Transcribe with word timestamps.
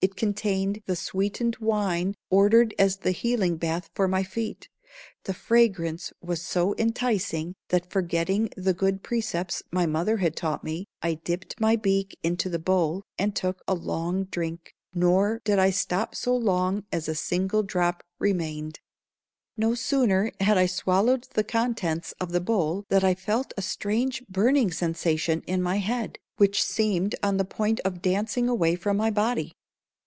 It 0.00 0.14
contained 0.14 0.80
the 0.86 0.94
sweetened 0.94 1.56
wine 1.56 2.14
ordered 2.30 2.72
as 2.78 3.00
a 3.04 3.10
healing 3.10 3.56
bath 3.56 3.90
for 3.96 4.06
my 4.06 4.22
feet. 4.22 4.68
The 5.24 5.34
fragrance 5.34 6.12
was 6.20 6.40
so 6.40 6.72
enticing 6.78 7.56
that, 7.70 7.90
forgetting 7.90 8.50
the 8.56 8.74
good 8.74 9.02
precepts 9.02 9.64
my 9.72 9.86
mother 9.86 10.18
had 10.18 10.36
taught 10.36 10.62
me, 10.62 10.86
I 11.02 11.14
dipped 11.14 11.58
my 11.60 11.74
beak 11.74 12.16
into 12.22 12.48
the 12.48 12.60
bowl 12.60 13.02
and 13.18 13.34
took 13.34 13.60
a 13.66 13.74
long 13.74 14.26
drink, 14.26 14.72
nor 14.94 15.40
did 15.42 15.58
I 15.58 15.70
stop 15.70 16.14
so 16.14 16.32
long 16.36 16.84
as 16.92 17.08
a 17.08 17.14
single 17.16 17.64
drop 17.64 18.04
remained. 18.20 18.78
[Illustration: 19.56 19.58
"TEARING 19.58 19.58
OUT 19.58 19.58
NAIL 19.58 19.64
AFTER 19.64 19.64
NAIL."] 19.64 19.70
No 19.70 19.74
sooner 19.74 20.46
had 20.54 20.58
I 20.62 20.66
swallowed 20.66 21.24
the 21.34 21.42
contents 21.44 22.14
of 22.20 22.30
the 22.30 22.40
bowl 22.40 22.84
than 22.88 23.02
I 23.04 23.14
felt 23.16 23.52
a 23.56 23.62
strange 23.62 24.24
burning 24.28 24.70
sensation 24.70 25.42
in 25.48 25.60
my 25.60 25.78
head, 25.78 26.18
which 26.36 26.62
seemed 26.62 27.16
on 27.20 27.36
the 27.36 27.44
point 27.44 27.80
of 27.80 28.00
dancing 28.00 28.48
away 28.48 28.76
from 28.76 28.96
my 28.96 29.10
body. 29.10 29.50